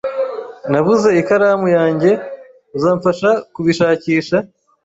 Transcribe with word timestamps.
Nabuze 0.71 1.09
ikaramu 1.21 1.67
yanjye. 1.77 2.11
Uzamfasha 2.77 3.29
kubishakisha? 3.53 4.37